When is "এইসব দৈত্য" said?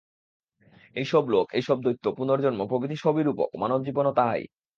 1.53-2.05